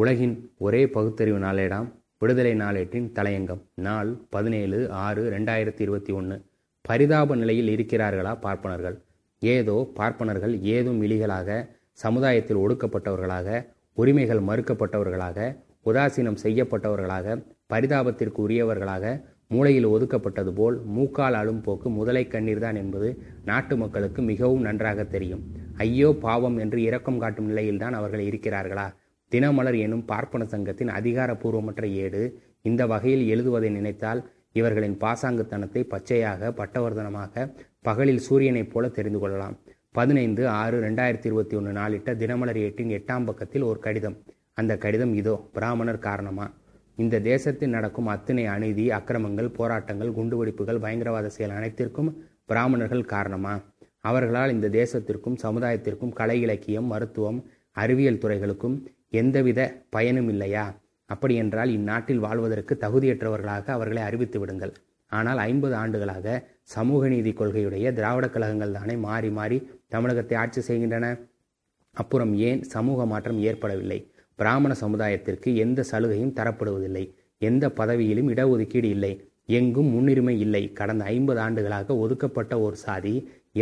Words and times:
உலகின் 0.00 0.32
ஒரே 0.58 0.80
பகுத்தறிவு 0.94 1.38
நாளேடாம் 1.38 1.86
விடுதலை 2.18 2.52
நாளேட்டின் 2.54 3.06
தலையங்கம். 3.18 3.60
நாள் 3.74 4.10
பதினேழு 4.34 4.78
ஆறு 5.04 5.22
ரெண்டாயிரத்தி 5.34 5.82
இருபத்தி 5.84 6.12
ஒன்று 6.12 6.36
பரிதாப 6.84 7.36
நிலையில் 7.36 7.70
இருக்கிறார்களா 7.74 8.32
பார்ப்பனர்கள்? 8.40 8.96
ஏதோ 9.42 9.76
பார்ப்பனர்கள் 9.94 10.54
ஏதும் 10.74 10.98
இலிகளாக 11.02 11.48
சமுதாயத்தில் 12.02 12.60
ஒடுக்கப்பட்டவர்களாக 12.64 13.62
உரிமைகள் 14.02 14.42
மறுக்கப்பட்டவர்களாக 14.48 15.48
உதாசீனம் 15.86 16.40
செய்யப்பட்டவர்களாக 16.42 17.38
பரிதாபத்திற்கு 17.74 18.42
உரியவர்களாக 18.46 19.14
மூளையில் 19.48 19.90
ஒதுக்கப்பட்டது 19.94 20.54
போல் 20.60 20.78
மூக்கால் 20.96 21.34
அழும் 21.34 21.60
போக்கு 21.60 21.88
முதலை 21.88 22.26
கண்ணீர்தான் 22.26 22.74
என்பது 22.74 23.08
நாட்டு 23.44 23.76
மக்களுக்கு 23.76 24.22
மிகவும் 24.22 24.60
நன்றாக 24.60 25.00
தெரியும். 25.16 25.42
ஐயோ 25.76 26.16
பாவம் 26.20 26.58
என்று 26.58 26.80
இரக்கம் 26.82 27.18
காட்டும் 27.18 27.46
நிலையில்தான் 27.46 27.92
அவர்கள் 27.92 28.28
இருக்கிறார்களா? 28.30 28.88
தினமலர் 29.32 29.78
எனும் 29.78 30.04
பார்ப்பன 30.04 30.42
சங்கத்தின் 30.44 30.88
அதிகாரப்பூர்வமற்ற 30.88 31.84
ஏடு 32.04 32.20
இந்த 32.62 32.86
வகையில் 32.86 33.24
எழுதுவதை 33.32 33.70
நினைத்தால் 33.70 34.20
இவர்களின் 34.52 34.98
பாசாங்குத்தனத்தை 35.04 35.82
பச்சையாக 35.92 36.50
பட்டவர்தனமாக 36.60 37.46
பகலில் 37.80 38.22
சூரியனைப் 38.26 38.70
போல 38.72 38.88
தெரிந்து 38.88 39.18
கொள்ளலாம். 39.18 39.56
பதினைந்து 39.92 40.48
ஆறு 40.48 40.76
ரெண்டாயிரத்தி 40.86 41.28
இருபத்தி 41.30 41.56
ஒன்று 41.56 41.72
நாளிட்ட 41.72 42.16
தினமலர் 42.16 42.56
ஏட்டின் 42.56 42.88
எட்டாம் 42.88 43.24
பக்கத்தில் 43.24 43.62
ஒரு 43.62 43.78
கடிதம். 43.78 44.16
அந்த 44.54 44.72
கடிதம் 44.76 45.14
இதோ 45.14 45.34
பிராமணர் 45.52 45.98
காரணமா? 45.98 46.46
இந்த 46.96 47.20
தேசத்தில் 47.20 47.68
நடக்கும் 47.68 48.06
அத்தனை 48.06 48.46
அநீதி 48.46 48.90
அக்கிரமங்கள் 48.90 49.48
போராட்டங்கள் 49.48 50.16
குண்டுவெடிப்புகள் 50.18 50.82
பயங்கரவாத 50.84 51.28
செயல் 51.28 51.50
அனைத்திற்கும் 51.50 52.10
பிராமணர்கள் 52.44 53.10
காரணமா? 53.14 53.54
அவர்களால் 54.00 54.50
இந்த 54.50 54.68
தேசத்திற்கும் 54.80 55.40
சமுதாயத்திற்கும் 55.42 56.12
கலை 56.12 56.40
இலக்கியம் 56.40 56.90
மருத்துவம் 56.92 57.40
அறிவியல் 57.76 58.22
துறைகளுக்கும் 58.24 58.76
எந்தவித 59.20 59.60
பயனும் 59.94 60.28
இல்லையா? 60.28 60.66
அப்படியென்றால் 61.10 61.70
இந்நாட்டில் 61.70 62.24
வாழ்வதற்கு 62.26 62.74
தகுதியற்றவர்களாக 62.80 63.66
அவர்களை 63.76 64.02
அறிவித்து 64.02 64.38
விடுங்கள். 64.40 64.72
ஆனால் 65.12 65.40
ஐம்பது 65.48 65.74
ஆண்டுகளாக 65.74 66.26
சமூக 66.74 67.08
நீதி 67.08 67.32
கொள்கையுடைய 67.32 67.92
திராவிட 67.98 68.26
கழகங்கள் 68.28 68.76
தானே 68.78 68.94
மாறி 69.06 69.28
மாறி 69.30 69.58
தமிழகத்தை 69.88 70.36
ஆட்சி 70.42 70.60
செய்கின்றன. 70.60 71.06
அப்புறம் 71.96 72.32
ஏன் 72.48 72.62
சமூக 72.74 73.06
மாற்றம் 73.06 73.38
ஏற்படவில்லை? 73.48 73.98
பிராமண 74.38 74.72
சமுதாயத்திற்கு 74.80 75.50
எந்த 75.64 75.80
சலுகையும் 75.90 76.36
தரப்படுவதில்லை. 76.38 77.04
எந்த 77.40 77.64
பதவியிலும் 77.70 78.30
இடஒதுக்கீடு 78.32 78.88
இல்லை. 78.96 79.12
எங்கும் 79.58 79.90
முன்னுரிமை 79.94 80.34
இல்லை. 80.40 80.62
கடந்த 80.72 81.02
ஐம்பது 81.14 81.40
ஆண்டுகளாக 81.40 81.96
ஒதுக்கப்பட்ட 81.96 82.54
ஒரு 82.60 82.76
சாதி 82.84 83.14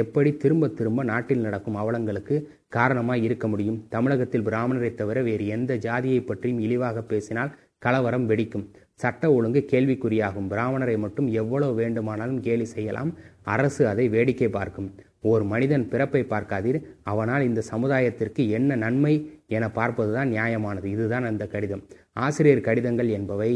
எப்படி 0.02 0.30
திரும்ப 0.42 0.68
திரும்ப 0.78 1.00
நாட்டில் 1.10 1.44
நடக்கும் 1.46 1.78
அவலங்களுக்கு 1.82 2.36
காரணமாக 2.76 3.24
இருக்க 3.26 3.46
முடியும்? 3.48 3.78
தமிழகத்தில் 3.88 4.46
பிராமணரை 4.46 4.90
தவிர 4.94 5.18
வேறு 5.22 5.46
எந்த 5.56 5.72
ஜாதியை 5.86 6.20
பற்றியும் 6.20 6.62
இழிவாக 6.66 7.02
பேசினால் 7.02 7.54
கலவரம் 7.78 8.28
வெடிக்கும். 8.30 8.66
சட்ட 9.02 9.32
ஒழுங்கு 9.32 9.60
கேள்விக்குறியாகும். 9.72 10.50
பிராமணரை 10.52 10.96
மட்டும் 10.98 11.28
எவ்வளவு 11.40 11.74
வேண்டுமானாலும் 11.74 12.40
கேலி 12.40 12.66
செய்யலாம். 12.74 13.10
அரசு 13.54 13.82
அதை 13.92 14.06
வேடிக்கை 14.08 14.48
பார்க்கும். 14.48 14.88
ஓர் 15.30 15.44
மனிதன் 15.52 15.88
பிறப்பை 15.88 16.22
பார்க்காதீர். 16.32 16.78
அவனால் 17.02 17.46
இந்த 17.48 17.60
சமுதாயத்திற்கு 17.72 18.42
என்ன 18.58 18.76
நன்மை 18.84 19.14
என 19.56 19.68
பார்ப்பதுதான் 19.78 20.32
நியாயமானது. 20.36 20.88
இதுதான் 20.96 21.28
அந்த 21.30 21.46
கடிதம். 21.46 21.82
ஆசிரியர் 22.12 22.66
கடிதங்கள் 22.68 23.10
என்பவை 23.18 23.52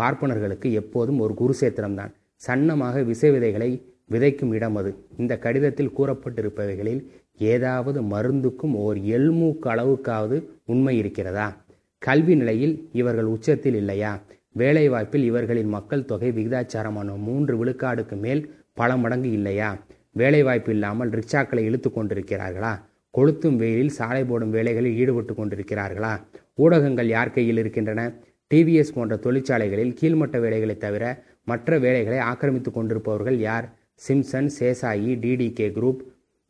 பார்ப்பனர்களுக்கு 0.00 0.70
எப்போதும் 0.82 1.20
ஒரு 1.24 1.34
குருசேத்திரம்தான். 1.40 2.14
சன்னமாக 2.46 3.02
விசை 3.10 3.30
விதைகளை 3.30 3.70
விதைக்கும் 4.10 4.52
இடம் 4.52 4.76
அது. 4.76 4.94
இந்த 5.16 5.38
கடிதத்தில் 5.38 5.92
கூறப்பட்டிருப்பவைகளில் 5.98 7.06
ஏதாவது 7.38 8.02
மருந்துக்கும் 8.02 8.74
ஓர் 8.74 8.98
எல்மூக்கு 8.98 9.70
அளவுக்காவது 9.70 10.46
உண்மை 10.64 10.98
இருக்கிறதா? 10.98 11.64
கல்வி 11.98 12.34
நிலையில் 12.34 12.88
இவர்கள் 12.92 13.24
உச்சத்தில் 13.24 13.74
இல்லையா? 13.74 14.22
வேலைவாய்ப்பில் 14.56 15.24
இவர்களின் 15.24 15.68
மக்கள் 15.68 16.04
தொகை 16.04 16.30
விகிதாச்சாரமான 16.30 17.18
மூன்று 17.18 17.64
விழுக்காடுக்கு 17.64 18.16
மேல் 18.16 18.54
பல 18.72 18.96
மடங்கு 18.96 19.30
இல்லையா? 19.30 19.84
வேலைவாய்ப்பு 20.12 20.72
இல்லாமல் 20.72 21.10
ரிக்ஷாக்களை 21.10 21.58
இழுத்து 21.58 21.90
கொண்டிருக்கிறார்களா? 21.90 22.80
கொளுத்தும் 23.18 23.56
வெயிலில் 23.56 23.88
சாலை 23.88 24.24
போடும் 24.24 24.50
வேலைகளில் 24.50 24.96
ஈடுபட்டு 24.96 25.32
கொண்டிருக்கிறார்களா? 25.32 26.20
ஊடகங்கள் 26.54 27.08
யார் 27.08 27.30
கையில் 27.30 27.58
இருக்கின்றன? 27.58 28.12
டிவிஎஸ் 28.54 28.94
போன்ற 28.94 29.16
தொழிற்சாலைகளில் 29.16 29.96
கீழ்மட்ட 30.00 30.40
வேலைகளை 30.40 30.76
தவிர 30.76 31.22
மற்ற 31.44 31.78
வேலைகளை 31.78 32.18
ஆக்கிரமித்து 32.18 32.70
கொண்டிருப்பவர்கள் 32.70 33.38
யார்? 33.38 33.82
Simpson 34.00 34.50
Seshasayee 34.58 35.12
TTK 35.24 35.66
group 35.76 36.00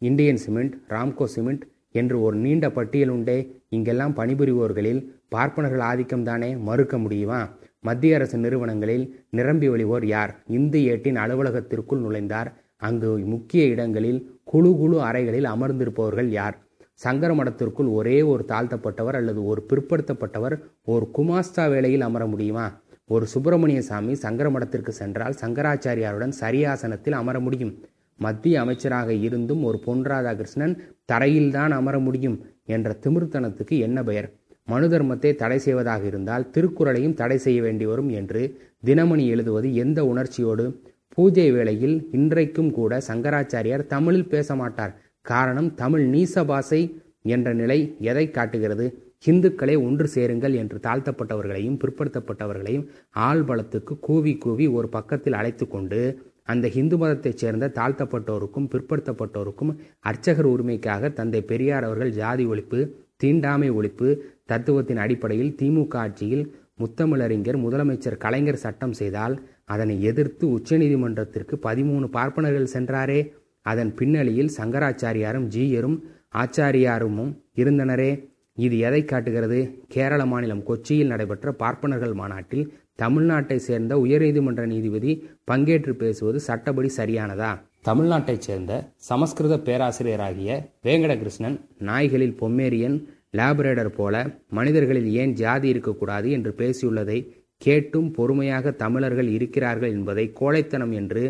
Indian 0.03 0.37
cement 0.37 0.75
Ramco 0.89 1.27
cement 1.35 1.65
என்று 1.93 2.17
ஒரு 2.23 2.37
நீண்ட 2.37 2.71
பட்டியல் 2.71 3.09
உண்டே. 3.09 3.37
இங்கெல்லாம் 3.69 4.15
பணிபுரிவோர்களில் 4.17 5.01
பார்ப்பனர்கள் 5.29 5.85
ஆதிக்கம்தானே 5.91 6.59
மறுக்க 6.59 6.99
முடியுமா? 6.99 7.41
மத்திய 7.81 8.15
அரசு 8.15 8.39
நிறுவனங்களில் 8.39 9.05
நிரம்பி 9.31 9.69
வழிவோர் 9.69 10.05
யார்? 10.05 10.33
இந்து 10.49 10.81
ஏட்டின் 10.85 11.17
அலுவலகத்திற்குள் 11.17 12.05
நுழைந்தார். 12.05 12.51
அங்கு 12.77 13.19
முக்கிய 13.19 13.65
இடங்களில் 13.65 14.21
குழு 14.45 14.77
குழு 14.77 15.01
அறைகளில் 15.01 15.49
அமர்ந்திருப்பவர்கள் 15.55 16.31
யார்? 16.41 16.57
சங்கர 16.95 17.31
மடத்திற்குள் 17.35 17.89
ஒரே 17.93 18.23
ஒரு 18.23 18.43
தாழ்த்தப்பட்டவர் 18.49 19.17
அல்லது 19.21 19.41
ஒரு 19.45 19.61
பிற்படுத்தப்பட்டவர் 19.69 20.57
ஒரு 20.85 21.07
குமாஸ்தா 21.19 21.65
வேலையில் 21.69 22.01
அமர 22.01 22.27
முடியுமா? 22.27 22.67
ஒரு 23.11 23.27
சுப்பிரமணிய 23.27 23.83
சாமி 23.83 24.15
சங்கர 24.15 24.51
மடத்திற்கு 24.51 24.89
சென்றால் 24.89 25.35
சங்கராச்சாரியாருடன் 25.41 26.33
சரியாசனத்தில் 26.41 27.13
அமர 27.13 27.41
முடியும். 27.41 27.73
மத்திய 28.21 28.61
அமைச்சராக 28.61 29.13
இருந்தும் 29.13 29.63
ஒரு 29.65 29.79
பொன் 29.79 30.03
ராதாகிருஷ்ணன் 30.03 30.75
தரையில்தான் 31.13 31.71
அமர 31.71 31.99
முடியும் 31.99 32.37
என்ற 32.67 32.97
திமிர்த்தனத்துக்கு 33.03 33.79
என்ன 33.79 34.03
பெயர்? 34.03 34.29
மனு 34.65 34.89
தர்மத்தை 34.89 35.35
தடை 35.35 35.59
செய்வதாக 35.59 36.07
இருந்தால் 36.07 36.51
திருக்குறளையும் 36.55 37.15
தடை 37.15 37.39
செய்ய 37.39 37.63
வேண்டி 37.63 37.87
வரும் 37.87 38.09
என்று 38.09 38.43
தினமணி 38.85 39.27
எழுதுவது 39.27 39.75
எந்த 39.75 40.05
உணர்ச்சியோடு? 40.05 40.67
பூஜை 41.09 41.53
வேளையில் 41.53 42.09
இன்றைக்கும் 42.13 42.71
கூட 42.73 43.03
சங்கராச்சாரியார் 43.09 43.87
தமிழில் 43.87 44.29
பேச 44.29 44.55
மாட்டார். 44.55 44.95
காரணம் 45.21 45.75
தமிழ் 45.75 46.07
நீச 46.09 46.45
பாசை 46.45 46.81
என்ற 47.23 47.53
நிலை 47.55 47.97
எதை 48.01 48.31
காட்டுகிறது? 48.31 48.87
ஹிந்துக்களை 49.27 49.83
ஒன்று 49.83 50.07
சேருங்கள் 50.07 50.55
என்று 50.55 50.79
தாழ்த்தப்பட்டவர்களையும் 50.83 51.79
பிற்படுத்தப்பட்டவர்களையும் 51.85 52.87
ஆழ்பலத்துக்கு 53.19 53.99
கூவி 54.01 54.37
கூவி 54.37 54.67
ஒரு 54.69 54.89
பக்கத்தில் 54.89 55.33
அழைத்து 55.33 55.69
கொண்டு 55.69 56.33
அந்த 56.43 56.69
ஹிந்து 56.69 56.97
மதத்தைச் 56.99 57.37
சேர்ந்த 57.37 57.73
தாழ்த்தப்பட்டோருக்கும் 57.75 58.69
பிற்படுத்தப்பட்டோருக்கும் 58.71 59.77
அர்ச்சகர் 60.01 60.49
உரிமைக்காக 60.49 61.13
தந்தை 61.13 61.43
பெரியார் 61.43 61.85
அவர்கள் 61.85 62.11
ஜாதி 62.11 62.47
ஒழிப்பு 62.47 62.91
தீண்டாமை 63.17 63.71
ஒழிப்பு 63.71 64.19
தத்துவத்தின் 64.47 64.97
அடிப்படையில் 64.97 65.57
திமுக 65.63 65.95
ஆட்சியில் 65.95 66.55
முத்தமிழறிஞர் 66.79 67.59
முதலமைச்சர் 67.65 68.17
கலைஞர் 68.17 68.57
சட்டம் 68.57 68.93
செய்தால் 68.93 69.49
அதனை 69.65 70.03
எதிர்த்து 70.03 70.47
உச்சநீதிமன்றத்திற்கு 70.59 71.55
பதிமூணு 71.63 72.07
பார்ப்பனர்கள் 72.09 72.73
சென்றாரே. 72.73 73.33
அதன் 73.63 73.95
பின்னணியில் 73.95 74.51
சங்கராச்சாரியாரும் 74.57 75.49
ஜீயரும் 75.57 75.99
ஆச்சாரியாருமும் 76.35 77.33
இருந்தனரே. 77.57 78.33
இது 78.59 78.79
எதை 78.79 79.05
காட்டுகிறது? 79.05 79.59
கேரள 79.89 80.27
மாநிலம் 80.27 80.67
கொச்சியில் 80.67 81.07
நடைபெற்ற 81.07 81.53
பார்ப்பனர்கள் 81.53 82.13
மாநாட்டில் 82.13 82.67
தமிழ்நாட்டை 82.99 83.57
சேர்ந்த 83.57 83.95
உயர்நீதிமன்ற 83.97 84.65
நீதிபதி 84.67 85.13
பங்கேற்று 85.51 85.93
பேசுவது 85.93 86.41
சட்டப்படி 86.41 86.91
சரியானதா? 86.97 87.53
தமிழ்நாட்டைச் 87.85 88.47
சேர்ந்த 88.49 88.73
சமஸ்கிருத 89.09 89.55
பேராசிரியராகிய 89.59 90.51
வேங்கடகிருஷ்ணன் 90.83 91.57
நாய்களில் 91.79 92.37
பொம்மேரியன் 92.41 92.97
லேபரேடர் 93.33 93.93
போல 93.99 94.15
மனிதர்களில் 94.49 95.11
ஏன் 95.13 95.33
ஜாதி 95.33 95.69
இருக்கக்கூடாது 95.69 96.31
என்று 96.31 96.51
பேசியுள்ளதை 96.59 97.19
கேட்டும் 97.63 98.09
பொறுமையாக 98.13 98.71
தமிழர்கள் 98.71 99.29
இருக்கிறார்கள் 99.29 99.91
என்பதை 99.91 100.33
கோழைத்தனம் 100.33 100.93
என்று 100.93 101.23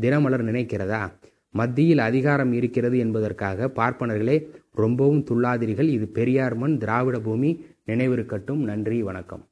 தினமலர் 0.00 0.44
நினைக்கிறதா? 0.44 1.02
மத்தியில் 1.52 1.98
அதிகாரம் 1.98 2.52
இருக்கிறது 2.52 2.98
என்பதற்காக 2.98 3.68
பார்ப்பனர்களே 3.76 4.46
ரொம்பவும் 4.74 5.24
துள்ளாதிரிகள். 5.30 5.88
இது 5.88 6.06
பெரியார் 6.08 6.54
மண் 6.54 6.78
திராவிட 6.78 7.18
பூமி. 7.18 7.64
நினைவிருக்கட்டும். 7.86 8.62
நன்றி 8.70 9.02
வணக்கம். 9.02 9.46